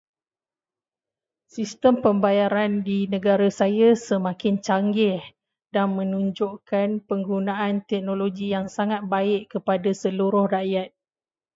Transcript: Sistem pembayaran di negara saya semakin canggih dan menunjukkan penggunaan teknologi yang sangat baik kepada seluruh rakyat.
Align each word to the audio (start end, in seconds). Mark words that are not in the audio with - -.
Sistem 1.53 1.95
pembayaran 2.05 2.71
di 2.87 2.99
negara 3.13 3.45
saya 3.59 3.89
semakin 4.07 4.55
canggih 4.67 5.21
dan 5.73 5.87
menunjukkan 5.99 6.87
penggunaan 7.09 7.75
teknologi 7.89 8.47
yang 8.55 8.65
sangat 8.77 9.01
baik 9.13 9.41
kepada 9.53 9.91
seluruh 10.03 10.45
rakyat. 10.55 10.89